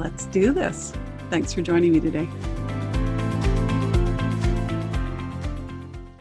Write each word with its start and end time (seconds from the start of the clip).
Let's 0.00 0.24
do 0.26 0.54
this. 0.54 0.94
Thanks 1.28 1.52
for 1.52 1.60
joining 1.60 1.92
me 1.92 2.00
today. 2.00 2.26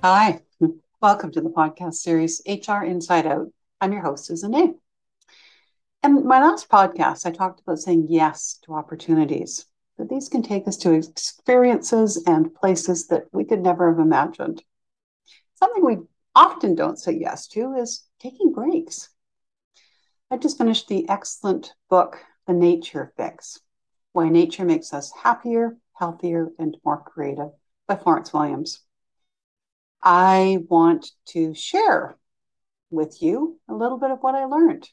Hi, 0.04 0.42
welcome 1.00 1.32
to 1.32 1.40
the 1.40 1.50
podcast 1.50 1.94
series 1.94 2.42
HR 2.46 2.84
Inside 2.84 3.26
Out. 3.26 3.48
I'm 3.80 3.94
your 3.94 4.02
host, 4.02 4.26
Susan 4.26 4.54
A. 4.54 4.74
And 6.04 6.26
my 6.26 6.42
last 6.42 6.68
podcast, 6.68 7.26
I 7.26 7.32
talked 7.32 7.62
about 7.62 7.80
saying 7.80 8.08
yes 8.10 8.60
to 8.64 8.74
opportunities, 8.74 9.66
that 9.98 10.10
these 10.10 10.28
can 10.28 10.44
take 10.44 10.68
us 10.68 10.76
to 10.80 10.92
experiences 10.92 12.22
and 12.28 12.54
places 12.54 13.08
that 13.08 13.28
we 13.32 13.46
could 13.46 13.62
never 13.62 13.90
have 13.92 14.00
imagined. 14.00 14.62
Something 15.56 15.86
we 15.86 16.00
often 16.36 16.76
don't 16.76 17.00
say 17.00 17.14
yes 17.14 17.48
to 17.50 17.76
is 17.76 18.04
taking 18.20 18.52
breaks. 18.52 19.08
I 20.30 20.36
just 20.36 20.58
finished 20.58 20.90
the 20.90 21.08
excellent 21.08 21.74
book, 21.90 22.18
The 22.46 22.54
Nature 22.54 23.14
Fix 23.16 23.62
why 24.12 24.30
Nature 24.30 24.66
Makes 24.66 24.94
Us 24.94 25.12
Happier, 25.24 25.78
Healthier, 25.94 26.50
and 26.58 26.76
More 26.84 27.02
Creative 27.02 27.52
by 27.88 27.96
Florence 27.96 28.34
Williams. 28.34 28.82
I 30.02 30.60
want 30.70 31.12
to 31.28 31.54
share 31.54 32.18
with 32.90 33.22
you 33.22 33.60
a 33.68 33.74
little 33.74 33.98
bit 33.98 34.12
of 34.12 34.20
what 34.20 34.36
I 34.36 34.46
learned. 34.46 34.90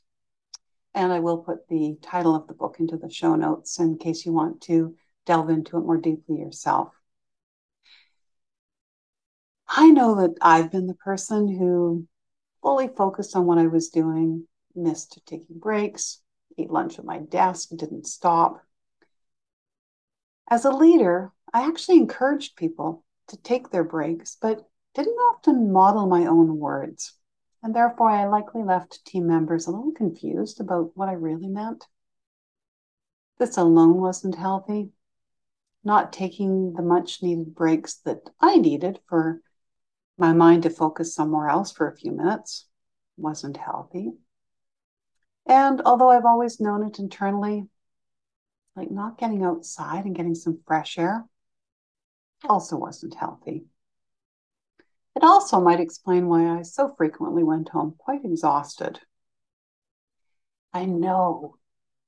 And 0.95 1.13
I 1.13 1.21
will 1.21 1.39
put 1.39 1.69
the 1.69 1.97
title 2.03 2.35
of 2.35 2.47
the 2.47 2.55
book 2.55 2.77
into 2.79 2.97
the 2.97 3.11
show 3.11 3.37
notes 3.37 3.79
in 3.79 3.99
case 3.99 4.27
you 4.27 4.33
want 4.33 4.63
to 4.63 4.97
delve 5.27 5.51
into 5.51 5.77
it 5.77 5.83
more 5.85 5.99
deeply 5.99 6.39
yourself. 6.39 6.89
I 9.69 9.91
know 9.91 10.15
that 10.17 10.37
I've 10.41 10.71
been 10.71 10.87
the 10.87 10.95
person 10.95 11.49
who 11.49 12.07
fully 12.63 12.89
focused 12.89 13.37
on 13.37 13.47
what 13.47 13.59
I 13.59 13.67
was 13.67 13.89
doing, 13.91 14.47
missed 14.75 15.21
taking 15.27 15.59
breaks, 15.59 16.21
ate 16.59 16.71
lunch 16.71 16.99
at 16.99 17.05
my 17.05 17.19
desk, 17.19 17.71
didn't 17.71 18.07
stop, 18.07 18.63
as 20.49 20.65
a 20.65 20.71
leader, 20.71 21.33
I 21.53 21.67
actually 21.67 21.99
encouraged 21.99 22.57
people 22.57 23.05
to 23.29 23.37
take 23.37 23.71
their 23.71 23.85
breaks, 23.85 24.37
but 24.41 24.69
didn't 24.95 25.15
often 25.15 25.73
model 25.73 26.07
my 26.07 26.27
own 26.27 26.59
words. 26.59 27.15
And 27.63 27.75
therefore, 27.75 28.11
I 28.11 28.27
likely 28.27 28.63
left 28.63 29.05
team 29.05 29.27
members 29.27 29.67
a 29.67 29.71
little 29.71 29.93
confused 29.93 30.61
about 30.61 30.93
what 30.95 31.09
I 31.09 31.13
really 31.13 31.49
meant. 31.49 31.87
This 33.39 33.57
alone 33.57 33.97
wasn't 34.01 34.37
healthy. 34.37 34.91
Not 35.85 36.13
taking 36.13 36.75
the 36.75 36.83
much 36.83 37.23
needed 37.23 37.55
breaks 37.55 37.97
that 38.05 38.31
I 38.41 38.57
needed 38.57 39.01
for 39.09 39.41
my 40.19 40.33
mind 40.33 40.63
to 40.63 40.71
focus 40.71 41.15
somewhere 41.15 41.49
else 41.49 41.73
for 41.73 41.89
a 41.89 41.97
few 41.97 42.13
minutes 42.13 42.67
wasn't 43.17 43.57
healthy. 43.57 44.13
And 45.47 45.81
although 45.83 46.11
I've 46.11 46.25
always 46.25 46.61
known 46.61 46.85
it 46.87 46.99
internally, 46.99 47.69
like 48.77 48.91
not 48.91 49.19
getting 49.19 49.43
outside 49.43 50.05
and 50.05 50.15
getting 50.15 50.35
some 50.35 50.61
fresh 50.67 50.99
air 50.99 51.25
also 52.49 52.77
wasn't 52.77 53.15
healthy. 53.15 53.65
It 55.17 55.25
also 55.25 55.61
might 55.61 55.81
explain 55.81 56.29
why 56.29 56.59
I 56.59 56.63
so 56.63 56.95
frequently 56.95 57.43
went 57.43 57.71
home 57.71 57.95
quite 57.97 58.25
exhausted. 58.25 59.01
I 60.75 60.85
know 60.85 61.57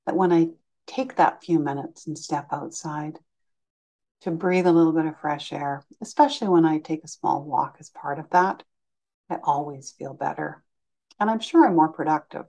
that 0.05 0.15
when 0.15 0.31
I 0.31 0.49
take 0.85 1.15
that 1.15 1.43
few 1.43 1.57
minutes 1.59 2.05
and 2.05 2.17
step 2.17 2.49
outside 2.51 3.17
to 4.21 4.31
breathe 4.31 4.67
a 4.67 4.71
little 4.71 4.93
bit 4.93 5.07
of 5.07 5.19
fresh 5.19 5.51
air, 5.51 5.83
especially 6.01 6.49
when 6.49 6.65
I 6.65 6.77
take 6.77 7.03
a 7.03 7.07
small 7.07 7.43
walk 7.43 7.77
as 7.79 7.89
part 7.89 8.19
of 8.19 8.29
that, 8.29 8.63
I 9.29 9.37
always 9.43 9.91
feel 9.91 10.13
better. 10.13 10.63
And 11.19 11.29
I'm 11.29 11.39
sure 11.39 11.65
I'm 11.65 11.75
more 11.75 11.89
productive. 11.89 12.45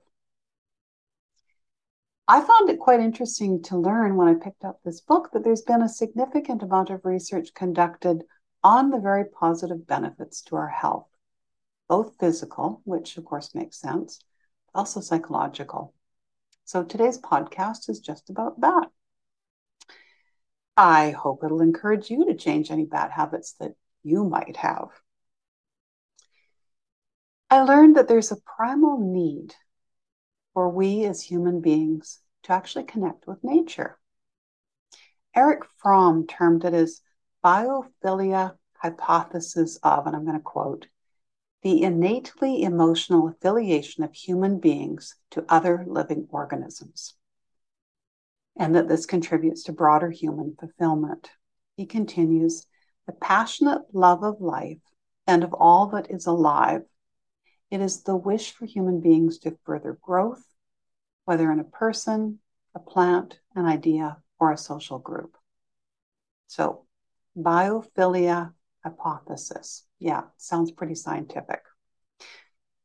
I 2.30 2.40
found 2.42 2.70
it 2.70 2.78
quite 2.78 3.00
interesting 3.00 3.60
to 3.64 3.76
learn 3.76 4.14
when 4.14 4.28
I 4.28 4.34
picked 4.34 4.64
up 4.64 4.78
this 4.84 5.00
book 5.00 5.30
that 5.32 5.42
there's 5.42 5.62
been 5.62 5.82
a 5.82 5.88
significant 5.88 6.62
amount 6.62 6.88
of 6.88 7.04
research 7.04 7.52
conducted 7.54 8.22
on 8.62 8.90
the 8.90 9.00
very 9.00 9.24
positive 9.24 9.84
benefits 9.84 10.40
to 10.42 10.54
our 10.54 10.68
health, 10.68 11.08
both 11.88 12.14
physical, 12.20 12.82
which 12.84 13.16
of 13.16 13.24
course 13.24 13.52
makes 13.52 13.80
sense, 13.80 14.20
also 14.72 15.00
psychological. 15.00 15.92
So 16.66 16.84
today's 16.84 17.18
podcast 17.18 17.90
is 17.90 17.98
just 17.98 18.30
about 18.30 18.60
that. 18.60 18.90
I 20.76 21.10
hope 21.10 21.42
it'll 21.42 21.62
encourage 21.62 22.10
you 22.10 22.26
to 22.26 22.36
change 22.36 22.70
any 22.70 22.84
bad 22.84 23.10
habits 23.10 23.54
that 23.54 23.72
you 24.04 24.22
might 24.22 24.56
have. 24.58 24.90
I 27.50 27.62
learned 27.62 27.96
that 27.96 28.06
there's 28.06 28.30
a 28.30 28.40
primal 28.56 29.00
need 29.00 29.56
for 30.54 30.68
we 30.68 31.04
as 31.04 31.22
human 31.22 31.60
beings 31.60 32.20
to 32.42 32.52
actually 32.52 32.84
connect 32.84 33.26
with 33.26 33.44
nature. 33.44 33.98
Erich 35.34 35.64
Fromm 35.78 36.26
termed 36.26 36.64
it 36.64 36.74
as 36.74 37.02
biophilia 37.44 38.56
hypothesis 38.74 39.78
of, 39.82 40.06
and 40.06 40.16
I'm 40.16 40.24
going 40.24 40.36
to 40.36 40.42
quote, 40.42 40.86
the 41.62 41.82
innately 41.82 42.62
emotional 42.62 43.28
affiliation 43.28 44.02
of 44.02 44.14
human 44.14 44.58
beings 44.58 45.14
to 45.30 45.44
other 45.48 45.84
living 45.86 46.26
organisms, 46.30 47.14
and 48.56 48.74
that 48.74 48.88
this 48.88 49.06
contributes 49.06 49.64
to 49.64 49.72
broader 49.72 50.10
human 50.10 50.56
fulfillment. 50.58 51.30
He 51.76 51.86
continues, 51.86 52.66
the 53.06 53.12
passionate 53.12 53.82
love 53.92 54.22
of 54.22 54.40
life 54.40 54.78
and 55.26 55.44
of 55.44 55.52
all 55.52 55.86
that 55.88 56.10
is 56.10 56.26
alive 56.26 56.82
it 57.70 57.80
is 57.80 58.02
the 58.02 58.16
wish 58.16 58.52
for 58.52 58.66
human 58.66 59.00
beings 59.00 59.38
to 59.38 59.56
further 59.64 59.98
growth, 60.02 60.44
whether 61.24 61.52
in 61.52 61.60
a 61.60 61.64
person, 61.64 62.40
a 62.74 62.80
plant, 62.80 63.38
an 63.54 63.64
idea, 63.64 64.18
or 64.38 64.52
a 64.52 64.58
social 64.58 64.98
group. 64.98 65.36
So, 66.46 66.86
biophilia 67.36 68.52
hypothesis. 68.82 69.84
Yeah, 69.98 70.22
sounds 70.36 70.72
pretty 70.72 70.94
scientific. 70.94 71.62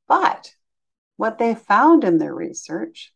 But 0.08 0.54
what 1.18 1.38
they 1.38 1.56
found 1.56 2.04
in 2.04 2.18
their 2.18 2.36
research 2.36 3.14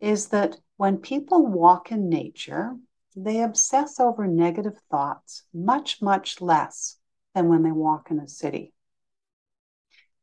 is 0.00 0.28
that 0.28 0.56
when 0.76 0.98
people 0.98 1.46
walk 1.46 1.90
in 1.90 2.08
nature, 2.08 2.76
they 3.16 3.42
obsess 3.42 4.00
over 4.00 4.26
negative 4.26 4.78
thoughts 4.90 5.44
much, 5.52 6.00
much 6.00 6.40
less 6.40 6.98
than 7.34 7.48
when 7.48 7.62
they 7.62 7.72
walk 7.72 8.10
in 8.10 8.18
a 8.18 8.28
city. 8.28 8.72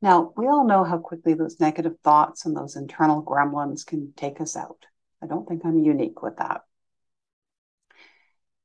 Now, 0.01 0.33
we 0.36 0.48
all 0.48 0.65
know 0.65 0.83
how 0.83 0.98
quickly 0.98 1.36
those 1.36 1.59
negative 1.59 2.00
thoughts 2.03 2.45
and 2.45 2.56
those 2.56 2.75
internal 2.75 3.24
gremlins 3.24 3.86
can 3.86 4.13
take 4.15 4.42
us 4.42 4.56
out. 4.56 4.86
I 5.21 5.27
don't 5.27 5.48
think 5.48 5.63
I'm 5.63 5.77
unique 5.77 6.24
with 6.24 6.38
that. 6.38 6.62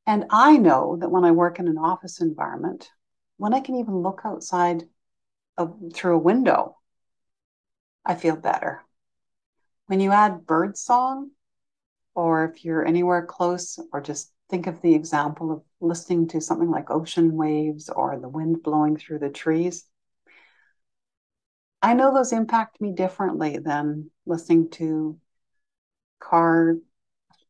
And 0.06 0.24
I 0.30 0.56
know 0.56 0.96
that 1.00 1.10
when 1.10 1.24
I 1.24 1.32
work 1.32 1.58
in 1.58 1.68
an 1.68 1.78
office 1.78 2.20
environment, 2.20 2.90
when 3.36 3.52
I 3.52 3.60
can 3.60 3.76
even 3.76 3.98
look 3.98 4.22
outside 4.24 4.84
of, 5.58 5.76
through 5.92 6.16
a 6.16 6.20
window, 6.20 6.78
I 8.04 8.14
feel 8.14 8.36
better. 8.36 8.82
When 9.86 10.00
you 10.00 10.12
add 10.12 10.46
bird 10.46 10.78
song, 10.78 11.32
or 12.14 12.44
if 12.44 12.64
you're 12.64 12.86
anywhere 12.86 13.26
close, 13.26 13.78
or 13.92 14.00
just 14.00 14.32
think 14.48 14.66
of 14.66 14.80
the 14.80 14.94
example 14.94 15.52
of 15.52 15.62
listening 15.80 16.28
to 16.28 16.40
something 16.40 16.70
like 16.70 16.90
ocean 16.90 17.34
waves 17.34 17.90
or 17.90 18.18
the 18.18 18.28
wind 18.28 18.62
blowing 18.62 18.96
through 18.96 19.18
the 19.18 19.28
trees, 19.28 19.84
I 21.86 21.94
know 21.94 22.12
those 22.12 22.32
impact 22.32 22.80
me 22.80 22.90
differently 22.90 23.58
than 23.58 24.10
listening 24.26 24.70
to 24.70 25.20
car 26.18 26.78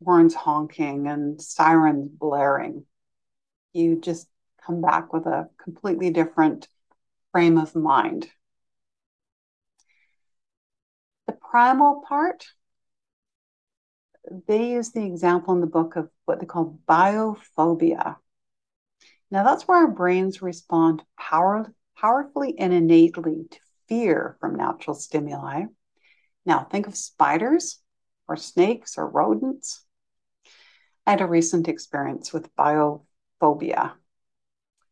horns 0.04 0.34
honking 0.34 1.08
and 1.08 1.40
sirens 1.40 2.10
blaring. 2.10 2.84
you 3.72 3.98
just 3.98 4.28
come 4.66 4.82
back 4.82 5.14
with 5.14 5.24
a 5.24 5.48
completely 5.56 6.10
different 6.10 6.68
frame 7.32 7.56
of 7.56 7.74
mind. 7.74 8.28
The 11.26 11.32
primal 11.32 12.04
part, 12.06 12.46
they 14.46 14.72
use 14.72 14.90
the 14.90 15.06
example 15.06 15.54
in 15.54 15.62
the 15.62 15.66
book 15.66 15.96
of 15.96 16.10
what 16.26 16.40
they 16.40 16.46
call 16.46 16.78
biophobia. 16.86 18.16
Now, 19.30 19.44
that's 19.44 19.66
where 19.66 19.78
our 19.78 19.90
brains 19.90 20.42
respond 20.42 21.02
power, 21.18 21.72
powerfully 21.96 22.58
and 22.58 22.74
innately 22.74 23.46
to 23.50 23.58
fear 23.88 24.36
from 24.40 24.54
natural 24.54 24.94
stimuli. 24.94 25.64
Now, 26.44 26.64
think 26.64 26.86
of 26.86 26.96
spiders 26.96 27.80
or 28.28 28.36
snakes 28.36 28.98
or 28.98 29.08
rodents. 29.08 29.84
I 31.06 31.12
had 31.12 31.20
a 31.20 31.26
recent 31.26 31.68
experience 31.68 32.32
with 32.32 32.54
biophobia. 32.56 33.92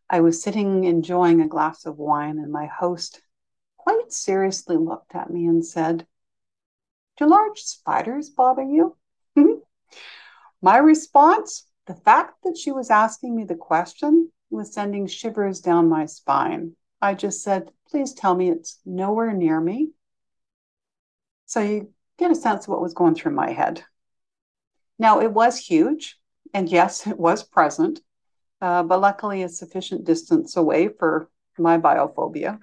I 0.09 0.21
was 0.21 0.43
sitting 0.43 0.85
enjoying 0.85 1.41
a 1.41 1.49
glass 1.49 1.87
of 1.87 1.99
wine, 1.99 2.39
and 2.39 2.53
my 2.53 2.67
host 2.67 3.21
quite 3.77 4.13
seriously 4.13 4.77
looked 4.77 5.15
at 5.15 5.31
me 5.31 5.47
and 5.47 5.65
said, 5.65 6.07
Do 7.17 7.27
large 7.27 7.61
spiders 7.61 8.31
bother 8.31 8.63
you? 8.63 8.97
my 10.63 10.79
response 10.79 11.67
the 11.87 11.95
fact 11.95 12.43
that 12.45 12.57
she 12.57 12.73
was 12.73 12.91
asking 12.91 13.37
me 13.37 13.45
the 13.45 13.55
question 13.55 14.33
was 14.51 14.73
sending 14.73 15.07
shivers 15.07 15.61
down 15.61 15.89
my 15.89 16.07
spine. 16.07 16.77
I 17.03 17.15
just 17.15 17.43
said, 17.43 17.71
Please 17.95 18.13
tell 18.13 18.35
me 18.35 18.51
it's 18.51 18.81
nowhere 18.85 19.33
near 19.33 19.61
me. 19.61 19.93
So 21.47 21.61
you 21.61 21.93
get 22.19 22.33
a 22.33 22.35
sense 22.35 22.65
of 22.65 22.71
what 22.71 22.83
was 22.83 22.93
going 22.93 23.15
through 23.15 23.37
my 23.37 23.53
head. 23.53 23.85
Now, 24.99 25.21
it 25.21 25.31
was 25.31 25.61
huge, 25.61 26.19
and 26.53 26.69
yes, 26.69 27.07
it 27.07 27.17
was 27.17 27.45
present, 27.45 28.01
uh, 28.61 28.83
but 28.83 29.01
luckily 29.01 29.45
a 29.45 29.49
sufficient 29.49 30.05
distance 30.05 30.57
away 30.57 30.89
for 30.89 31.31
my 31.57 31.79
biophobia. 31.79 32.59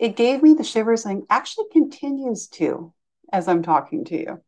It 0.00 0.16
gave 0.16 0.42
me 0.42 0.54
the 0.54 0.64
shivers 0.64 1.06
and 1.06 1.22
actually 1.30 1.66
continues 1.70 2.48
to 2.48 2.92
as 3.32 3.46
I'm 3.46 3.62
talking 3.62 4.04
to 4.06 4.16
you. 4.18 4.42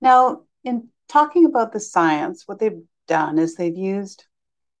Now, 0.00 0.42
in 0.62 0.90
talking 1.08 1.46
about 1.46 1.72
the 1.72 1.80
science, 1.80 2.46
what 2.46 2.60
they've 2.60 2.84
done 3.08 3.40
is 3.40 3.56
they've 3.56 3.76
used 3.76 4.24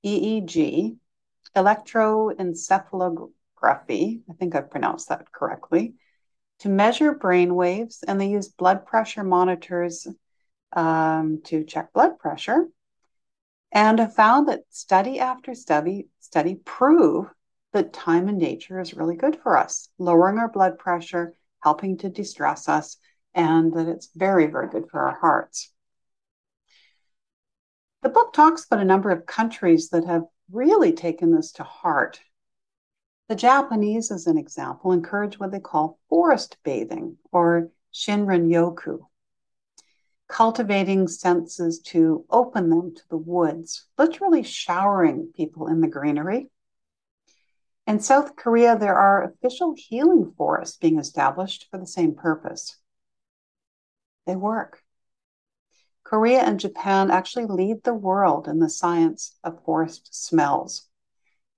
EEG, 0.06 0.98
electroencephalography, 1.56 4.20
I 4.28 4.32
think 4.38 4.54
I've 4.54 4.70
pronounced 4.70 5.08
that 5.08 5.32
correctly, 5.32 5.94
to 6.60 6.68
measure 6.68 7.14
brain 7.14 7.54
waves, 7.54 8.04
and 8.06 8.20
they 8.20 8.28
use 8.28 8.48
blood 8.48 8.84
pressure 8.86 9.24
monitors 9.24 10.06
um, 10.72 11.40
to 11.44 11.64
check 11.64 11.92
blood 11.92 12.18
pressure, 12.18 12.66
and 13.72 13.98
have 13.98 14.14
found 14.14 14.48
that 14.48 14.62
study 14.70 15.20
after 15.20 15.54
study 15.54 16.08
study 16.20 16.56
prove 16.56 17.26
that 17.72 17.92
time 17.92 18.28
in 18.28 18.38
nature 18.38 18.80
is 18.80 18.94
really 18.94 19.16
good 19.16 19.38
for 19.42 19.56
us, 19.56 19.88
lowering 19.98 20.38
our 20.38 20.48
blood 20.48 20.78
pressure, 20.78 21.34
helping 21.62 21.98
to 21.98 22.08
distress 22.08 22.68
us, 22.68 22.96
and 23.34 23.72
that 23.74 23.88
it's 23.88 24.08
very, 24.14 24.46
very 24.46 24.68
good 24.68 24.88
for 24.90 25.00
our 25.00 25.18
hearts. 25.18 25.72
The 28.02 28.08
book 28.08 28.32
talks 28.32 28.64
about 28.64 28.80
a 28.80 28.84
number 28.84 29.10
of 29.10 29.26
countries 29.26 29.90
that 29.90 30.06
have 30.06 30.22
really 30.50 30.92
taken 30.92 31.32
this 31.34 31.52
to 31.52 31.62
heart. 31.62 32.20
The 33.28 33.36
Japanese, 33.36 34.10
as 34.10 34.26
an 34.26 34.38
example, 34.38 34.92
encourage 34.92 35.38
what 35.38 35.50
they 35.50 35.60
call 35.60 35.98
forest 36.08 36.56
bathing 36.64 37.18
or 37.30 37.70
shinrin 37.92 38.48
yoku, 38.48 39.00
cultivating 40.28 41.08
senses 41.08 41.80
to 41.80 42.24
open 42.30 42.70
them 42.70 42.94
to 42.94 43.02
the 43.10 43.18
woods, 43.18 43.86
literally 43.98 44.42
showering 44.42 45.32
people 45.36 45.66
in 45.66 45.80
the 45.80 45.88
greenery. 45.88 46.50
In 47.86 48.00
South 48.00 48.36
Korea, 48.36 48.78
there 48.78 48.96
are 48.96 49.24
official 49.24 49.74
healing 49.76 50.32
forests 50.36 50.76
being 50.76 50.98
established 50.98 51.66
for 51.70 51.78
the 51.78 51.86
same 51.86 52.14
purpose. 52.14 52.78
They 54.26 54.36
work. 54.36 54.82
Korea 56.08 56.40
and 56.40 56.58
Japan 56.58 57.10
actually 57.10 57.44
lead 57.44 57.84
the 57.84 57.92
world 57.92 58.48
in 58.48 58.60
the 58.60 58.70
science 58.70 59.36
of 59.44 59.62
forest 59.62 60.08
smells. 60.10 60.88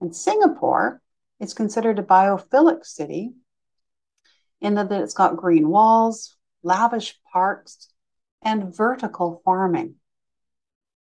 And 0.00 0.14
Singapore 0.14 1.00
is 1.38 1.54
considered 1.54 2.00
a 2.00 2.02
biophilic 2.02 2.84
city 2.84 3.30
in 4.60 4.74
that 4.74 4.90
it's 4.90 5.14
got 5.14 5.36
green 5.36 5.68
walls, 5.68 6.36
lavish 6.64 7.16
parks, 7.32 7.92
and 8.42 8.74
vertical 8.74 9.40
farming. 9.44 9.94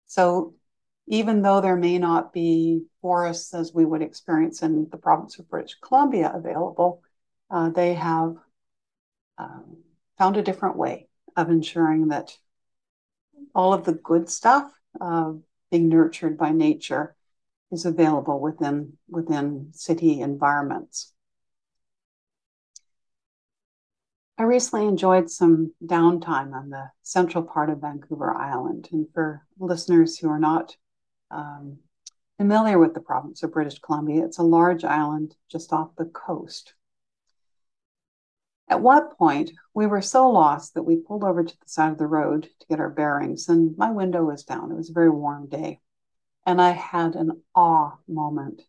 So 0.05 0.53
even 1.07 1.41
though 1.41 1.59
there 1.59 1.75
may 1.75 1.99
not 1.99 2.31
be 2.31 2.85
forests 3.01 3.53
as 3.53 3.73
we 3.73 3.83
would 3.83 4.01
experience 4.01 4.63
in 4.63 4.87
the 4.89 4.97
province 4.97 5.37
of 5.37 5.49
British 5.49 5.75
Columbia 5.81 6.31
available, 6.33 7.01
uh, 7.51 7.71
they 7.71 7.95
have 7.95 8.37
um, 9.37 9.79
found 10.17 10.37
a 10.37 10.43
different 10.43 10.77
way 10.77 11.09
of 11.35 11.49
ensuring 11.49 12.07
that 12.07 12.37
all 13.55 13.73
of 13.73 13.85
the 13.85 13.93
good 13.93 14.29
stuff 14.29 14.71
uh, 14.99 15.33
being 15.71 15.89
nurtured 15.89 16.37
by 16.37 16.51
nature 16.51 17.15
is 17.71 17.85
available 17.85 18.39
within 18.39 18.93
within 19.09 19.69
city 19.73 20.21
environments. 20.21 21.13
I 24.37 24.43
recently 24.43 24.87
enjoyed 24.87 25.29
some 25.29 25.73
downtime 25.83 26.53
on 26.53 26.69
the 26.69 26.89
central 27.03 27.43
part 27.43 27.69
of 27.69 27.81
Vancouver 27.81 28.35
Island. 28.35 28.89
And 28.91 29.07
for 29.13 29.45
listeners 29.59 30.17
who 30.17 30.29
are 30.29 30.39
not 30.39 30.75
um, 31.29 31.77
familiar 32.37 32.79
with 32.79 32.95
the 32.95 32.99
province 32.99 33.43
of 33.43 33.53
British 33.53 33.79
Columbia, 33.79 34.25
it's 34.25 34.39
a 34.39 34.43
large 34.43 34.83
island 34.83 35.35
just 35.51 35.71
off 35.71 35.95
the 35.97 36.05
coast. 36.05 36.73
At 38.67 38.81
one 38.81 39.09
point, 39.15 39.51
we 39.73 39.85
were 39.85 40.01
so 40.01 40.29
lost 40.29 40.73
that 40.73 40.83
we 40.83 40.95
pulled 40.95 41.23
over 41.23 41.43
to 41.43 41.59
the 41.59 41.69
side 41.69 41.91
of 41.91 41.97
the 41.97 42.07
road 42.07 42.49
to 42.59 42.67
get 42.67 42.79
our 42.79 42.89
bearings, 42.89 43.49
and 43.49 43.77
my 43.77 43.91
window 43.91 44.23
was 44.23 44.43
down. 44.43 44.71
It 44.71 44.75
was 44.75 44.89
a 44.89 44.93
very 44.93 45.09
warm 45.09 45.47
day, 45.47 45.81
and 46.45 46.61
I 46.61 46.71
had 46.71 47.15
an 47.15 47.43
awe 47.53 47.97
moment. 48.07 48.61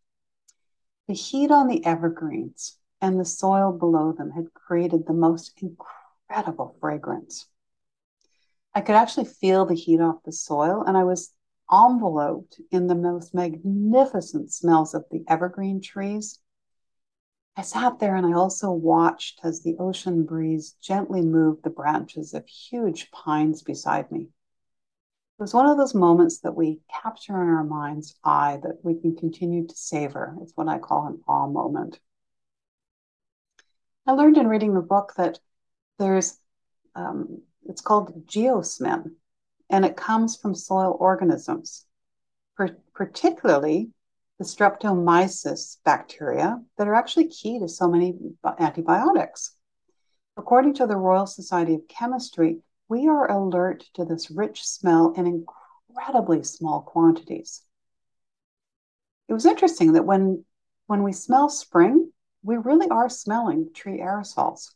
The 1.06 1.14
heat 1.14 1.50
on 1.50 1.69
the 1.69 1.85
evergreens 1.85 2.79
and 3.00 3.20
the 3.20 3.25
soil 3.25 3.73
below 3.73 4.12
them 4.12 4.31
had 4.31 4.55
created 4.55 5.06
the 5.06 5.12
most 5.12 5.52
incredible 5.62 6.76
fragrance. 6.81 7.46
I 8.75 8.81
could 8.81 8.96
actually 8.96 9.26
feel 9.26 9.67
the 9.67 9.75
heat 9.75 10.00
off 10.00 10.23
the 10.25 10.32
soil, 10.32 10.82
and 10.82 10.96
I 10.96 11.05
was 11.05 11.32
enveloped 11.70 12.60
in 12.70 12.89
the 12.89 12.94
most 12.94 13.34
magnificent 13.34 14.53
smells 14.53 14.94
of 14.94 15.05
the 15.10 15.24
evergreen 15.29 15.81
trees 15.81 16.41
I 17.56 17.63
sat 17.63 18.01
there 18.01 18.17
and 18.17 18.27
I 18.27 18.32
also 18.32 18.70
watched 18.73 19.41
as 19.44 19.63
the 19.63 19.77
ocean 19.79 20.25
breeze 20.25 20.73
gently 20.82 21.23
moved 21.23 21.63
the 21.63 21.70
branches 21.70 22.34
of 22.34 22.46
huge 22.46 23.13
pines 23.13 23.63
beside 23.63 24.11
me. 24.11 24.23
It 24.23 25.43
was 25.43 25.55
one 25.55 25.67
of 25.67 25.77
those 25.77 25.94
moments 25.94 26.41
that 26.41 26.56
we 26.56 26.81
capture 27.03 27.41
in 27.41 27.49
our 27.49 27.65
mind's 27.65 28.17
eye 28.25 28.58
that 28.63 28.84
we 28.84 28.94
can 29.01 29.17
continue 29.17 29.67
to 29.67 29.77
savor. 29.77 30.37
It's 30.43 30.53
what 30.56 30.69
I 30.69 30.79
call 30.79 31.06
an 31.06 31.20
awe 31.29 31.46
moment. 31.46 32.01
I 34.06 34.13
learned 34.13 34.37
in 34.37 34.49
reading 34.49 34.75
the 34.75 34.81
book 34.81 35.15
that 35.17 35.39
there's, 35.99 36.37
um, 36.96 37.43
it's 37.67 37.81
called 37.81 38.27
geosmin, 38.27 39.13
and 39.70 39.84
it 39.84 39.96
comes 39.96 40.37
from 40.37 40.55
soil 40.55 40.96
organisms, 40.99 41.87
per- 42.56 42.77
particularly 42.94 43.91
the 44.38 44.44
streptomyces 44.44 45.79
bacteria 45.84 46.60
that 46.76 46.88
are 46.88 46.94
actually 46.94 47.29
key 47.29 47.58
to 47.58 47.69
so 47.69 47.88
many 47.88 48.14
antibiotics. 48.58 49.56
According 50.36 50.74
to 50.74 50.86
the 50.86 50.96
Royal 50.96 51.26
Society 51.26 51.74
of 51.74 51.86
Chemistry, 51.88 52.58
we 52.88 53.06
are 53.06 53.31
alert 53.31 53.84
to 53.94 54.05
this 54.05 54.31
rich 54.31 54.67
smell 54.67 55.12
in 55.17 55.44
incredibly 55.88 56.43
small 56.43 56.82
quantities. 56.82 57.62
It 59.29 59.32
was 59.32 59.46
interesting 59.46 59.93
that 59.93 60.05
when, 60.05 60.44
when 60.86 61.03
we 61.03 61.12
smell 61.12 61.48
spring, 61.48 62.12
we 62.43 62.56
really 62.56 62.88
are 62.88 63.08
smelling 63.08 63.70
tree 63.72 64.00
aerosols. 64.00 64.74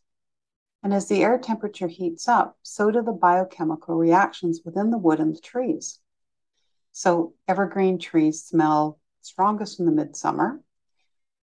And 0.83 0.95
as 0.95 1.09
the 1.09 1.23
air 1.23 1.39
temperature 1.39 1.89
heats 1.89 2.29
up, 2.29 2.57
so 2.63 2.91
do 2.91 3.03
the 3.03 3.13
biochemical 3.13 3.97
reactions 3.97 4.61
within 4.65 4.91
the 4.91 4.99
wood 4.99 5.19
and 5.19 5.35
the 5.35 5.41
trees. 5.41 5.99
So 6.93 7.35
evergreen 7.49 7.99
trees 7.99 8.45
smell 8.45 8.99
strongest 9.29 9.79
in 9.79 9.87
the 9.87 9.93
midsummer. 9.93 10.61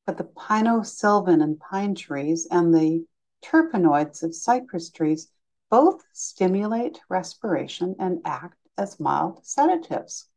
But 0.06 0.18
the 0.18 0.26
pino-sylvan 0.26 1.42
and 1.42 1.60
pine 1.60 1.96
trees 1.96 2.48
and 2.50 2.74
the 2.74 3.06
terpenoids 3.44 4.24
of 4.24 4.36
cypress 4.36 4.90
trees 4.90 5.30
both 5.70 6.04
stimulate 6.14 7.00
respiration 7.10 7.96
and 8.00 8.22
act 8.26 8.58
as 8.78 9.00
mild 9.00 9.46
sedatives, 9.46 10.30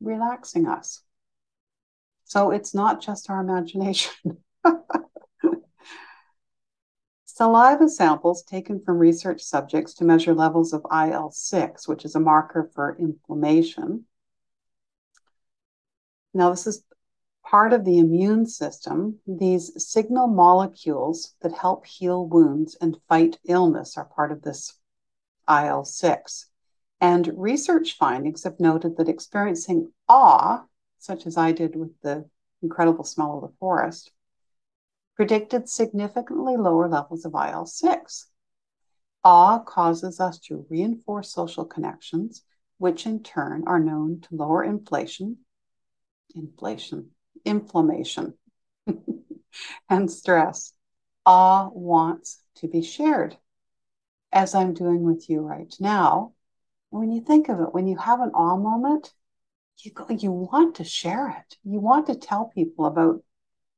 relaxing 0.00 0.66
us. 0.66 1.02
So 2.24 2.50
it's 2.50 2.74
not 2.74 3.00
just 3.00 3.28
our 3.28 3.40
imagination. 3.40 4.38
Saliva 7.24 7.88
samples 7.88 8.42
taken 8.42 8.80
from 8.80 8.98
research 8.98 9.42
subjects 9.42 9.94
to 9.94 10.04
measure 10.04 10.34
levels 10.34 10.72
of 10.72 10.84
IL 10.92 11.30
6, 11.30 11.88
which 11.88 12.04
is 12.04 12.14
a 12.14 12.20
marker 12.20 12.70
for 12.74 12.96
inflammation. 12.98 14.04
Now, 16.32 16.50
this 16.50 16.66
is 16.66 16.84
part 17.44 17.72
of 17.72 17.84
the 17.84 17.98
immune 17.98 18.46
system. 18.46 19.18
These 19.26 19.72
signal 19.84 20.28
molecules 20.28 21.34
that 21.42 21.52
help 21.52 21.86
heal 21.86 22.26
wounds 22.26 22.76
and 22.80 23.00
fight 23.08 23.38
illness 23.44 23.96
are 23.96 24.04
part 24.04 24.30
of 24.30 24.42
this 24.42 24.78
IL 25.48 25.84
6. 25.84 26.46
And 27.00 27.32
research 27.36 27.96
findings 27.96 28.44
have 28.44 28.60
noted 28.60 28.96
that 28.96 29.08
experiencing 29.08 29.92
awe, 30.08 30.64
such 30.98 31.26
as 31.26 31.36
I 31.36 31.52
did 31.52 31.74
with 31.74 31.98
the 32.02 32.28
incredible 32.62 33.04
smell 33.04 33.36
of 33.36 33.50
the 33.50 33.56
forest, 33.58 34.12
predicted 35.16 35.68
significantly 35.68 36.56
lower 36.56 36.88
levels 36.88 37.24
of 37.24 37.34
IL 37.34 37.66
6. 37.66 38.26
Awe 39.24 39.58
causes 39.58 40.20
us 40.20 40.38
to 40.38 40.66
reinforce 40.70 41.32
social 41.32 41.64
connections, 41.64 42.44
which 42.78 43.06
in 43.06 43.22
turn 43.22 43.64
are 43.66 43.80
known 43.80 44.20
to 44.20 44.36
lower 44.36 44.62
inflation, 44.62 45.38
inflation, 46.34 47.10
inflammation, 47.44 48.34
and 49.88 50.10
stress. 50.10 50.72
Awe 51.26 51.68
wants 51.72 52.42
to 52.56 52.68
be 52.68 52.82
shared, 52.82 53.36
as 54.32 54.54
I'm 54.54 54.74
doing 54.74 55.02
with 55.02 55.28
you 55.28 55.40
right 55.40 55.74
now. 55.80 56.32
When 56.90 57.12
you 57.12 57.20
think 57.20 57.48
of 57.48 57.60
it, 57.60 57.72
when 57.72 57.86
you 57.86 57.96
have 57.96 58.20
an 58.20 58.30
awe 58.30 58.56
moment, 58.56 59.12
you 59.78 59.92
go, 59.92 60.06
you 60.08 60.32
want 60.32 60.76
to 60.76 60.84
share 60.84 61.28
it. 61.28 61.56
You 61.64 61.78
want 61.80 62.06
to 62.06 62.14
tell 62.14 62.46
people 62.46 62.86
about 62.86 63.22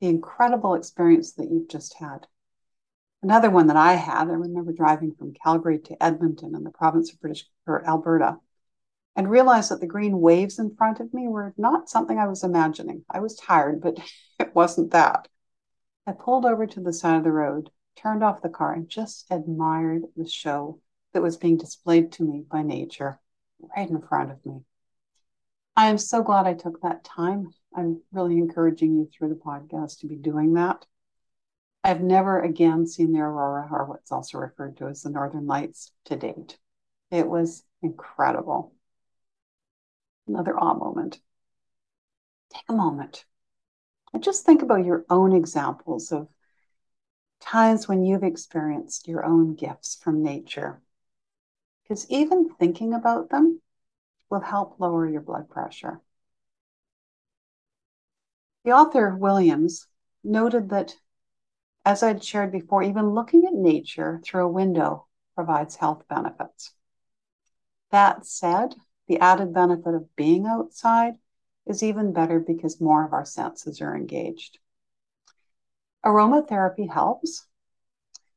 the 0.01 0.09
incredible 0.09 0.75
experience 0.75 1.33
that 1.35 1.51
you've 1.51 1.69
just 1.69 1.95
had. 1.95 2.27
Another 3.23 3.51
one 3.51 3.69
that 3.69 3.77
I 3.77 3.93
had, 3.95 4.29
I 4.29 4.33
remember 4.33 4.73
driving 4.73 5.15
from 5.15 5.33
Calgary 5.33 5.79
to 5.79 6.03
Edmonton 6.03 6.57
in 6.57 6.65
the 6.65 6.71
province 6.71 7.13
of 7.13 7.21
British 7.21 7.45
or 7.67 7.87
Alberta 7.87 8.39
and 9.15 9.31
realized 9.31 9.71
that 9.71 9.81
the 9.81 9.87
green 9.87 10.21
waves 10.21 10.59
in 10.59 10.75
front 10.75 11.01
of 11.01 11.13
me 11.13 11.29
were 11.29 11.55
not 11.57 11.89
something 11.89 12.19
I 12.19 12.29
was 12.29 12.45
imagining. 12.45 13.05
I 13.11 13.21
was 13.21 13.37
tired, 13.37 13.81
but 13.81 13.99
it 14.39 14.55
wasn't 14.55 14.93
that. 14.93 15.29
I 16.07 16.13
pulled 16.13 16.47
over 16.47 16.67
to 16.67 16.81
the 16.81 16.93
side 16.93 17.17
of 17.17 17.25
the 17.25 17.33
road, 17.33 17.71
turned 17.97 18.25
off 18.25 18.43
the 18.43 18.49
car, 18.49 18.73
and 18.73 18.89
just 18.89 19.27
admired 19.31 20.03
the 20.17 20.29
show 20.29 20.81
that 21.13 21.23
was 21.23 21.37
being 21.37 21.57
displayed 21.57 22.13
to 22.13 22.25
me 22.25 22.45
by 22.51 22.63
nature 22.63 23.21
right 23.77 23.89
in 23.89 24.01
front 24.01 24.31
of 24.31 24.45
me. 24.45 24.61
I 25.77 25.89
am 25.89 25.99
so 25.99 26.23
glad 26.23 26.47
I 26.47 26.55
took 26.55 26.83
that 26.83 27.05
time. 27.05 27.51
I'm 27.75 28.03
really 28.13 28.39
encouraging 28.39 28.95
you 28.97 29.09
through 29.13 29.31
the 29.31 29.35
podcast 29.35 30.01
to 30.01 30.07
be 30.07 30.17
doing 30.17 30.55
that. 30.55 30.85
I've 31.85 32.01
never 32.01 32.41
again 32.41 32.87
seen 32.87 33.13
the 33.13 33.21
aurora, 33.21 33.69
or 33.71 33.87
what's 33.87 34.13
also 34.13 34.39
referred 34.39 34.77
to 34.79 34.87
as 34.87 35.03
the 35.03 35.11
northern 35.11 35.47
lights, 35.47 35.93
to 36.07 36.17
date. 36.17 36.59
It 37.11 37.27
was 37.27 37.65
incredible. 37.83 38.75
Another 40.27 40.59
awe 40.59 40.75
moment. 40.75 41.21
Take 42.51 42.65
a 42.69 42.75
moment 42.75 43.25
and 44.13 44.23
just 44.23 44.45
think 44.45 44.63
about 44.63 44.85
your 44.85 45.05
own 45.09 45.33
examples 45.33 46.13
of 46.13 46.29
times 47.41 47.89
when 47.89 48.05
you've 48.05 48.23
experienced 48.23 49.09
your 49.09 49.25
own 49.25 49.55
gifts 49.55 49.97
from 49.97 50.23
nature. 50.23 50.81
Because 51.83 52.09
even 52.11 52.49
thinking 52.49 52.95
about 52.95 53.31
them 53.31 53.61
will 54.31 54.41
help 54.41 54.79
lower 54.79 55.09
your 55.09 55.21
blood 55.21 55.51
pressure. 55.51 56.01
The 58.65 58.73
author, 58.73 59.17
Williams, 59.17 59.87
noted 60.23 60.69
that, 60.71 60.97
as 61.85 62.03
I'd 62.03 62.23
shared 62.23 62.53
before, 62.53 62.83
even 62.83 63.11
looking 63.11 63.45
at 63.45 63.55
nature 63.55 64.21
through 64.23 64.45
a 64.45 64.53
window 64.53 65.09
provides 65.35 65.77
health 65.77 66.05
benefits. 66.09 66.73
That 67.91 68.25
said, 68.25 68.77
the 69.09 69.19
added 69.19 69.53
benefit 69.53 69.95
of 69.95 70.15
being 70.17 70.47
outside 70.47 71.15
is 71.67 71.83
even 71.83 72.13
better 72.13 72.41
because 72.41 72.81
more 72.81 73.05
of 73.05 73.13
our 73.13 73.25
senses 73.25 73.81
are 73.81 73.97
engaged. 73.97 74.59
Aromatherapy 76.05 76.93
helps, 76.93 77.47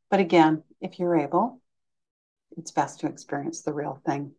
but 0.09 0.19
again, 0.19 0.63
if 0.81 0.99
you're 0.99 1.15
able, 1.15 1.61
it's 2.57 2.71
best 2.71 2.99
to 2.99 3.07
experience 3.07 3.61
the 3.61 3.73
real 3.73 3.99
thing. 4.05 4.33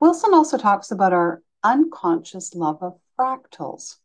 Wilson 0.00 0.34
also 0.34 0.58
talks 0.58 0.90
about 0.90 1.12
our 1.12 1.42
unconscious 1.62 2.54
love 2.54 2.82
of 2.82 2.98
fractals, 3.18 3.96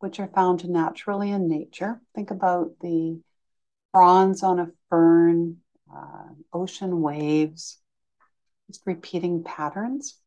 which 0.00 0.20
are 0.20 0.28
found 0.28 0.68
naturally 0.68 1.30
in 1.30 1.48
nature. 1.48 2.00
Think 2.14 2.30
about 2.30 2.72
the 2.80 3.20
fronds 3.92 4.42
on 4.42 4.58
a 4.58 4.70
fern, 4.90 5.58
uh, 5.94 6.28
ocean 6.52 7.00
waves, 7.00 7.78
just 8.68 8.82
repeating 8.86 9.42
patterns. 9.42 10.18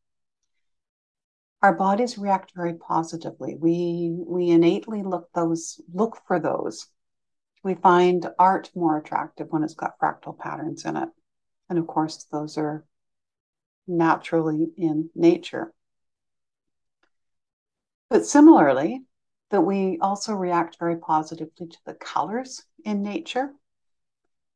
Our 1.62 1.72
bodies 1.72 2.18
react 2.18 2.52
very 2.54 2.74
positively. 2.74 3.54
We 3.54 4.16
we 4.26 4.50
innately 4.50 5.02
look 5.02 5.30
those 5.32 5.80
look 5.92 6.18
for 6.26 6.40
those. 6.40 6.88
We 7.62 7.74
find 7.74 8.28
art 8.38 8.70
more 8.74 8.98
attractive 8.98 9.46
when 9.50 9.62
it's 9.62 9.74
got 9.74 9.98
fractal 10.00 10.36
patterns 10.36 10.84
in 10.84 10.96
it. 10.96 11.08
And 11.68 11.78
of 11.78 11.86
course, 11.86 12.26
those 12.32 12.58
are 12.58 12.84
naturally 13.86 14.72
in 14.76 15.10
nature. 15.14 15.72
But 18.10 18.26
similarly, 18.26 19.04
that 19.50 19.60
we 19.60 19.98
also 20.00 20.34
react 20.34 20.78
very 20.78 20.96
positively 20.96 21.68
to 21.68 21.78
the 21.86 21.94
colors 21.94 22.64
in 22.84 23.02
nature. 23.02 23.52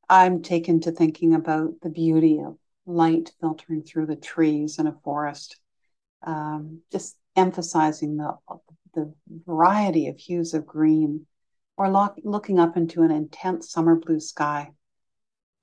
I'm 0.08 0.42
taken 0.42 0.80
to 0.80 0.90
thinking 0.90 1.34
about 1.34 1.80
the 1.82 1.90
beauty 1.90 2.40
of 2.40 2.56
light 2.86 3.32
filtering 3.40 3.82
through 3.82 4.06
the 4.06 4.16
trees 4.16 4.78
in 4.78 4.86
a 4.86 4.96
forest, 5.04 5.58
um, 6.22 6.80
just 6.90 7.16
emphasizing 7.34 8.16
the, 8.16 8.36
the 8.94 9.12
variety 9.46 10.08
of 10.08 10.18
hues 10.18 10.54
of 10.54 10.66
green, 10.66 11.26
or 11.76 11.90
look, 11.90 12.14
looking 12.24 12.58
up 12.58 12.76
into 12.76 13.02
an 13.02 13.10
intense 13.10 13.70
summer 13.70 13.96
blue 13.96 14.20
sky. 14.20 14.70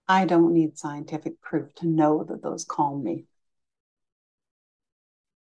I 0.08 0.26
don't 0.26 0.54
need 0.54 0.78
scientific 0.78 1.42
proof 1.42 1.74
to 1.76 1.88
know 1.88 2.24
that 2.26 2.44
those 2.44 2.66
calm 2.66 3.04
me. 3.04 3.26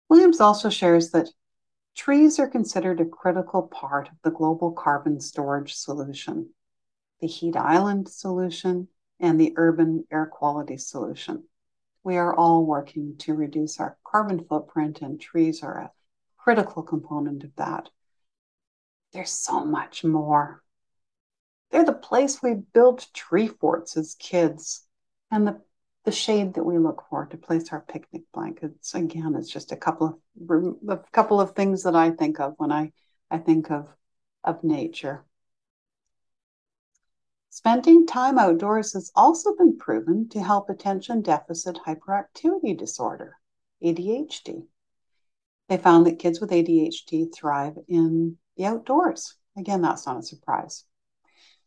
Williams 0.10 0.40
also 0.40 0.70
shares 0.70 1.12
that 1.12 1.30
trees 1.96 2.40
are 2.40 2.48
considered 2.48 3.02
a 3.02 3.06
critical 3.06 3.64
part 3.64 4.08
of 4.08 4.16
the 4.24 4.32
global 4.32 4.72
carbon 4.72 5.20
storage 5.20 5.74
solution, 5.74 6.50
the 7.20 7.28
heat 7.28 7.56
island 7.56 8.08
solution, 8.08 8.88
and 9.20 9.40
the 9.40 9.54
urban 9.58 10.06
air 10.12 10.26
quality 10.26 10.78
solution. 10.78 11.44
We 12.06 12.18
are 12.18 12.36
all 12.36 12.64
working 12.64 13.18
to 13.22 13.34
reduce 13.34 13.80
our 13.80 13.98
carbon 14.06 14.46
footprint, 14.46 15.02
and 15.02 15.20
trees 15.20 15.64
are 15.64 15.80
a 15.80 15.92
critical 16.38 16.84
component 16.84 17.44
of 17.44 17.56
that. 17.56 17.90
There's 19.12 19.32
so 19.32 19.66
much 19.66 20.04
more. 20.04 20.62
They're 21.72 21.84
the 21.84 21.94
place 21.94 22.44
we 22.44 22.54
built 22.54 23.08
tree 23.16 23.48
forts 23.48 23.98
as 23.98 24.14
kids, 24.20 24.86
and 25.32 25.48
the 25.48 25.62
the 26.04 26.12
shade 26.12 26.54
that 26.54 26.64
we 26.64 26.78
look 26.78 27.04
for 27.10 27.26
to 27.26 27.38
place 27.38 27.74
our 27.74 27.82
picnic 27.82 28.22
blankets. 28.32 28.94
Again, 28.94 29.34
it's 29.34 29.50
just 29.50 29.72
a 29.72 29.76
couple 29.76 30.22
of 30.48 30.78
a 30.88 30.98
couple 31.12 31.42
of 31.42 31.56
things 31.56 31.82
that 31.84 31.96
I 31.96 32.12
think 32.12 32.40
of 32.40 32.54
when 32.58 32.72
I 32.72 32.92
I 33.32 33.40
think 33.40 33.72
of 33.72 33.88
of 34.44 34.64
nature. 34.64 35.26
Spending 37.56 38.06
time 38.06 38.38
outdoors 38.38 38.92
has 38.92 39.14
also 39.16 39.56
been 39.56 39.78
proven 39.78 40.28
to 40.28 40.44
help 40.44 40.70
attention 40.70 41.22
deficit 41.22 41.80
hyperactivity 41.88 42.78
disorder, 42.78 43.38
ADHD. 43.82 44.68
They 45.70 45.78
found 45.78 46.06
that 46.06 46.20
kids 46.20 46.42
with 46.42 46.50
ADHD 46.50 47.34
thrive 47.34 47.78
in 47.88 48.38
the 48.58 48.66
outdoors. 48.66 49.38
Again, 49.58 49.82
that's 49.82 50.06
not 50.06 50.18
a 50.18 50.22
surprise. 50.22 50.84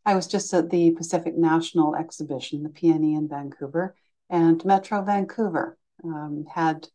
I 0.05 0.15
was 0.15 0.27
just 0.27 0.53
at 0.53 0.69
the 0.69 0.91
Pacific 0.91 1.39
National 1.39 1.97
Exhibition, 1.97 2.65
the 2.65 2.69
PNE 2.69 3.17
in 3.17 3.27
Vancouver, 3.27 3.97
and 4.29 4.63
Metro 4.67 5.03
Vancouver 5.03 5.79
um, 6.05 6.45
had 6.53 6.87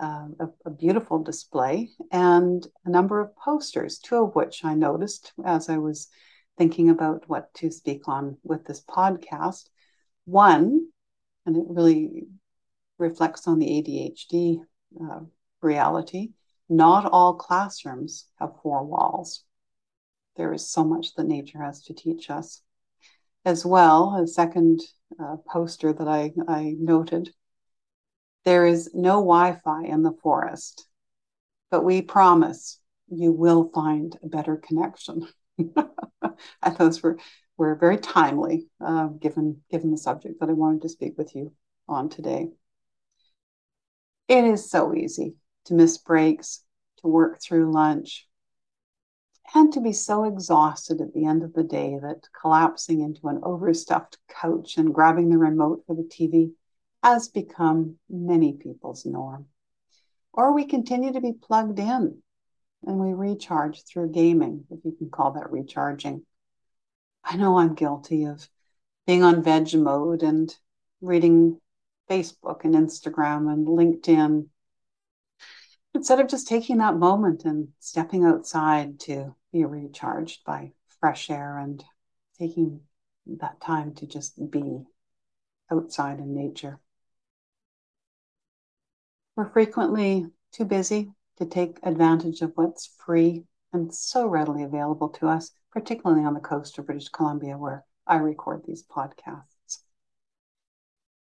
uh, 0.00 0.28
a, 0.40 0.48
a, 0.64 0.70
beautiful 0.70 1.22
display 1.22 1.90
and 2.10 2.66
a 2.86 2.90
number 2.90 3.20
of 3.20 3.36
posters, 3.36 3.98
two 3.98 4.16
of 4.16 4.34
which 4.34 4.64
I 4.64 4.74
noticed 4.74 5.34
as 5.44 5.68
I 5.68 5.76
was 5.76 6.08
thinking 6.58 6.90
about 6.90 7.28
what 7.28 7.52
to 7.54 7.70
speak 7.70 8.08
on 8.08 8.36
with 8.42 8.64
this 8.64 8.82
podcast. 8.82 9.68
One, 10.24 10.88
and 11.46 11.56
it 11.56 11.64
really 11.66 12.26
reflects 12.98 13.46
on 13.48 13.58
the 13.58 13.66
ADHD 13.66 14.60
uh, 15.02 15.20
reality, 15.62 16.30
not 16.68 17.06
all 17.10 17.34
classrooms 17.34 18.26
have 18.38 18.52
four 18.62 18.84
walls. 18.84 19.44
There 20.36 20.52
is 20.52 20.70
so 20.70 20.84
much 20.84 21.14
that 21.14 21.26
nature 21.26 21.62
has 21.62 21.82
to 21.84 21.94
teach 21.94 22.30
us 22.30 22.62
as 23.44 23.64
well, 23.64 24.16
a 24.22 24.26
second 24.26 24.80
uh, 25.18 25.36
poster 25.50 25.92
that 25.92 26.08
I, 26.08 26.32
I 26.46 26.76
noted, 26.78 27.30
there 28.44 28.66
is 28.66 28.90
no 28.94 29.16
Wi 29.16 29.58
Fi 29.64 29.84
in 29.84 30.02
the 30.02 30.16
forest, 30.22 30.86
but 31.70 31.84
we 31.84 32.02
promise 32.02 32.78
you 33.08 33.32
will 33.32 33.70
find 33.74 34.18
a 34.22 34.28
better 34.28 34.56
connection. 34.56 35.26
and 36.62 36.76
those 36.78 37.02
were 37.02 37.18
were 37.56 37.74
very 37.74 37.98
timely, 37.98 38.68
uh, 38.80 39.06
given 39.06 39.62
given 39.70 39.90
the 39.90 39.98
subject 39.98 40.40
that 40.40 40.48
I 40.48 40.54
wanted 40.54 40.82
to 40.82 40.88
speak 40.88 41.18
with 41.18 41.34
you 41.34 41.52
on 41.88 42.08
today. 42.08 42.48
It 44.28 44.44
is 44.44 44.70
so 44.70 44.94
easy 44.94 45.34
to 45.66 45.74
miss 45.74 45.98
breaks, 45.98 46.64
to 46.98 47.08
work 47.08 47.40
through 47.42 47.72
lunch, 47.72 48.28
and 49.54 49.72
to 49.72 49.80
be 49.80 49.92
so 49.92 50.24
exhausted 50.24 51.00
at 51.00 51.12
the 51.12 51.26
end 51.26 51.42
of 51.42 51.52
the 51.52 51.64
day 51.64 51.98
that 52.00 52.28
collapsing 52.40 53.00
into 53.00 53.28
an 53.28 53.40
overstuffed 53.42 54.18
couch 54.28 54.76
and 54.76 54.94
grabbing 54.94 55.28
the 55.28 55.38
remote 55.38 55.82
for 55.86 55.94
the 55.94 56.04
TV 56.04 56.52
has 57.02 57.28
become 57.28 57.96
many 58.08 58.52
people's 58.52 59.04
norm. 59.04 59.46
Or 60.32 60.52
we 60.52 60.64
continue 60.64 61.12
to 61.12 61.20
be 61.20 61.32
plugged 61.32 61.78
in 61.78 62.22
and 62.86 62.98
we 62.98 63.12
recharge 63.12 63.84
through 63.84 64.12
gaming, 64.12 64.64
if 64.70 64.84
you 64.84 64.92
can 64.92 65.10
call 65.10 65.32
that 65.32 65.50
recharging. 65.50 66.24
I 67.22 67.36
know 67.36 67.58
I'm 67.58 67.74
guilty 67.74 68.24
of 68.24 68.48
being 69.06 69.22
on 69.22 69.42
veg 69.42 69.74
mode 69.74 70.22
and 70.22 70.54
reading 71.00 71.60
Facebook 72.08 72.64
and 72.64 72.74
Instagram 72.74 73.52
and 73.52 73.66
LinkedIn 73.66 74.46
instead 75.94 76.20
of 76.20 76.28
just 76.28 76.48
taking 76.48 76.78
that 76.78 76.96
moment 76.96 77.44
and 77.44 77.68
stepping 77.78 78.24
outside 78.24 79.00
to 79.00 79.34
be 79.52 79.64
recharged 79.64 80.44
by 80.44 80.72
fresh 81.00 81.30
air 81.30 81.58
and 81.58 81.84
taking 82.38 82.80
that 83.26 83.60
time 83.60 83.94
to 83.94 84.06
just 84.06 84.50
be 84.50 84.82
outside 85.70 86.18
in 86.18 86.34
nature. 86.34 86.78
We're 89.36 89.50
frequently 89.50 90.26
too 90.52 90.64
busy 90.64 91.12
to 91.40 91.46
take 91.46 91.78
advantage 91.82 92.42
of 92.42 92.52
what's 92.54 92.94
free 93.04 93.44
and 93.72 93.94
so 93.94 94.26
readily 94.26 94.62
available 94.62 95.08
to 95.08 95.26
us, 95.26 95.52
particularly 95.72 96.22
on 96.22 96.34
the 96.34 96.40
coast 96.40 96.78
of 96.78 96.84
British 96.84 97.08
Columbia, 97.08 97.56
where 97.56 97.84
I 98.06 98.16
record 98.16 98.62
these 98.66 98.84
podcasts. 98.84 99.78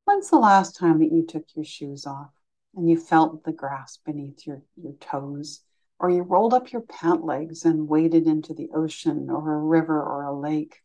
When's 0.05 0.31
the 0.31 0.39
last 0.39 0.75
time 0.75 1.00
that 1.00 1.12
you 1.12 1.24
took 1.24 1.46
your 1.55 1.65
shoes 1.65 2.08
off 2.08 2.31
and 2.75 2.89
you 2.89 2.98
felt 2.98 3.43
the 3.43 3.51
grass 3.51 4.00
beneath 4.03 4.48
your, 4.48 4.63
your 4.75 4.93
toes? 4.93 5.62
Or 6.00 6.10
you 6.10 6.24
rolled 6.24 6.55
up 6.55 6.72
your 6.72 6.81
pant 6.81 7.24
legs 7.24 7.63
and 7.63 7.88
waded 7.88 8.25
into 8.25 8.55
the 8.55 8.70
ocean 8.74 9.29
or 9.29 9.53
a 9.53 9.60
river 9.60 10.01
or 10.01 10.24
a 10.24 10.36
lake? 10.36 10.77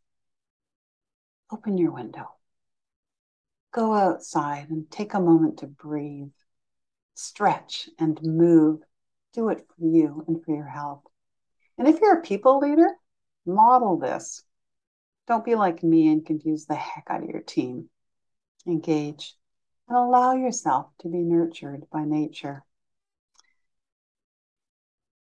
Open 1.51 1.79
your 1.79 1.93
window. 1.93 2.27
Go 3.73 3.95
outside 3.95 4.69
and 4.69 4.91
take 4.91 5.15
a 5.15 5.21
moment 5.21 5.61
to 5.61 5.67
breathe, 5.67 6.33
stretch 7.15 7.89
and 7.99 8.23
move. 8.23 8.83
Do 9.37 9.51
it 9.51 9.67
for 9.69 9.85
you 9.85 10.25
and 10.27 10.43
for 10.43 10.55
your 10.55 10.67
health. 10.67 11.03
And 11.77 11.87
if 11.87 12.01
you're 12.01 12.21
a 12.21 12.23
people 12.23 12.59
leader, 12.59 12.89
model 13.45 13.99
this. 13.99 14.43
Don't 15.29 15.45
be 15.45 15.55
like 15.55 15.83
me 15.83 16.09
and 16.09 16.25
confuse 16.25 16.65
the 16.65 16.75
heck 16.75 17.05
out 17.11 17.23
of 17.23 17.29
your 17.29 17.43
team. 17.43 17.91
Engage 18.67 19.37
and 19.89 19.99
allow 19.99 20.33
yourself 20.33 20.87
to 21.01 21.09
be 21.09 21.19
nurtured 21.19 21.85
by 21.93 22.07
nature. 22.07 22.65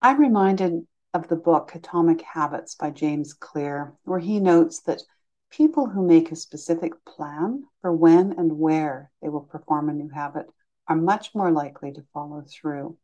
I'm 0.02 0.20
reminded 0.20 0.88
of 1.14 1.28
the 1.28 1.36
book 1.36 1.76
Atomic 1.76 2.22
Habits 2.22 2.74
by 2.74 2.90
James 2.90 3.32
Clear, 3.32 3.92
where 4.02 4.18
he 4.18 4.40
notes 4.40 4.80
that 4.80 5.04
people 5.50 5.86
who 5.86 6.04
make 6.04 6.32
a 6.32 6.36
specific 6.36 7.04
plan 7.04 7.62
for 7.80 7.92
when 7.92 8.32
and 8.32 8.58
where 8.58 9.12
they 9.22 9.28
will 9.28 9.40
perform 9.40 9.88
a 9.88 9.92
new 9.92 10.08
habit 10.08 10.46
are 10.88 10.96
much 10.96 11.32
more 11.32 11.52
likely 11.52 11.92
to 11.92 12.02
follow 12.12 12.42
through. 12.48 12.98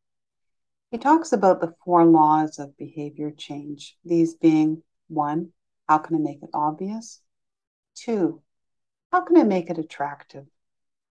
He 0.91 0.99
talks 0.99 1.33
about 1.33 1.61
the 1.61 1.75
four 1.85 2.05
laws 2.05 2.59
of 2.59 2.77
behavior 2.77 3.31
change, 3.31 3.97
these 4.05 4.35
being 4.35 4.83
one, 5.09 5.53
how 5.89 5.99
can 5.99 6.17
I 6.17 6.19
make 6.19 6.43
it 6.43 6.51
obvious? 6.55 7.21
Two, 7.95 8.43
how 9.13 9.23
can 9.23 9.37
I 9.37 9.43
make 9.43 9.71
it 9.71 9.79
attractive? 9.79 10.47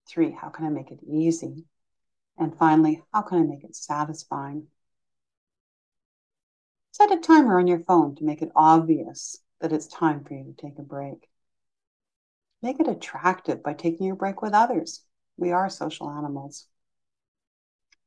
Three, 0.08 0.32
how 0.32 0.48
can 0.48 0.66
I 0.66 0.70
make 0.70 0.90
it 0.90 1.00
easy? 1.06 1.64
And 2.36 2.56
finally, 2.56 3.02
how 3.12 3.22
can 3.22 3.38
I 3.38 3.42
make 3.42 3.64
it 3.64 3.76
satisfying? 3.76 4.66
Set 6.92 7.12
a 7.12 7.18
timer 7.18 7.58
on 7.58 7.66
your 7.66 7.80
phone 7.80 8.16
to 8.16 8.24
make 8.24 8.42
it 8.42 8.52
obvious 8.56 9.38
that 9.60 9.72
it's 9.72 9.86
time 9.86 10.24
for 10.24 10.34
you 10.34 10.44
to 10.44 10.52
take 10.52 10.78
a 10.78 10.82
break. 10.82 11.28
Make 12.62 12.80
it 12.80 12.88
attractive 12.88 13.62
by 13.62 13.74
taking 13.74 14.06
your 14.06 14.16
break 14.16 14.42
with 14.42 14.52
others. 14.52 15.04
We 15.36 15.52
are 15.52 15.68
social 15.68 16.10
animals. 16.10 16.66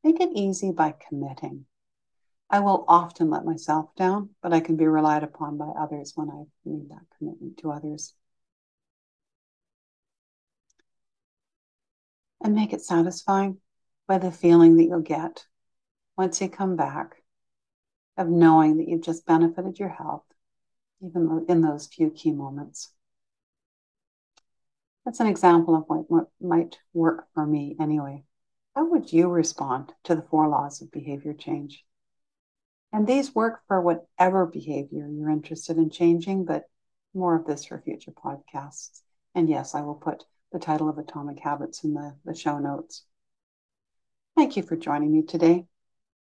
Make 0.04 0.20
it 0.20 0.32
easy 0.34 0.72
by 0.72 0.96
committing. 1.08 1.66
I 2.50 2.60
will 2.60 2.86
often 2.88 3.30
let 3.30 3.46
myself 3.46 3.96
down, 3.96 4.32
but 4.42 4.54
I 4.54 4.60
can 4.60 4.76
be 4.76 4.86
relied 4.86 5.24
upon 5.24 5.58
by 5.58 5.70
others 5.70 6.14
when 6.16 6.30
I 6.30 6.44
made 6.66 6.90
that 6.90 7.06
commitment 7.18 7.58
to 7.60 7.72
others. 7.72 8.14
And 12.42 12.54
make 12.54 12.74
it 12.74 12.82
satisfying 12.82 13.60
by 14.08 14.18
the 14.18 14.32
feeling 14.32 14.76
that 14.76 14.84
you'll 14.84 15.00
get 15.00 15.46
once 16.18 16.42
you 16.42 16.50
come 16.50 16.76
back 16.76 17.24
of 18.18 18.28
knowing 18.28 18.78
that 18.78 18.88
you've 18.88 19.02
just 19.02 19.26
benefited 19.26 19.80
your 19.80 19.90
health, 19.90 20.26
even 21.02 21.46
in 21.48 21.62
those 21.62 21.88
few 21.88 22.12
key 22.12 22.32
moments. 22.32 22.92
That's 25.06 25.22
an 25.22 25.28
example 25.28 25.76
of 25.76 25.86
what 25.88 26.28
might 26.42 26.78
work 26.94 27.28
for 27.34 27.46
me 27.46 27.76
anyway. 27.80 28.26
How 28.76 28.90
would 28.90 29.14
you 29.14 29.30
respond 29.30 29.94
to 30.04 30.16
the 30.16 30.24
four 30.24 30.48
laws 30.48 30.82
of 30.82 30.92
behavior 30.92 31.34
change? 31.34 31.84
And 32.92 33.08
these 33.08 33.36
work 33.36 33.62
for 33.68 33.82
whatever 33.82 34.46
behavior 34.46 35.08
you're 35.08 35.30
interested 35.30 35.78
in 35.78 35.90
changing, 35.90 36.46
but 36.46 36.64
more 37.14 37.36
of 37.36 37.46
this 37.46 37.66
for 37.66 37.82
future 37.82 38.12
podcasts. 38.12 39.02
And 39.36 39.50
yes, 39.50 39.76
I 39.76 39.82
will 39.82 39.96
put 39.96 40.24
the 40.52 40.60
title 40.60 40.90
of 40.90 40.98
Atomic 40.98 41.40
Habits 41.40 41.84
in 41.84 41.94
the, 41.94 42.16
the 42.26 42.36
show 42.36 42.60
notes. 42.60 43.04
Thank 44.36 44.58
you 44.58 44.64
for 44.64 44.76
joining 44.76 45.12
me 45.12 45.24
today. 45.24 45.66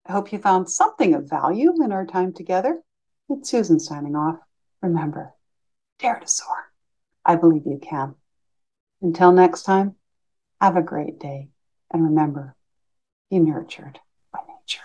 I 0.05 0.13
hope 0.13 0.31
you 0.31 0.39
found 0.39 0.69
something 0.69 1.13
of 1.13 1.29
value 1.29 1.83
in 1.83 1.91
our 1.91 2.05
time 2.05 2.33
together. 2.33 2.81
It's 3.29 3.49
Susan 3.49 3.79
signing 3.79 4.15
off. 4.15 4.39
Remember, 4.81 5.33
dare 5.99 6.19
to 6.19 6.27
soar. 6.27 6.71
I 7.25 7.35
believe 7.35 7.65
you 7.65 7.79
can. 7.81 8.15
Until 9.01 9.31
next 9.31 9.63
time, 9.63 9.95
have 10.59 10.77
a 10.77 10.81
great 10.81 11.19
day. 11.19 11.49
And 11.91 12.03
remember, 12.03 12.55
be 13.31 13.39
nurtured 13.39 13.99
by 14.31 14.39
nature. 14.47 14.81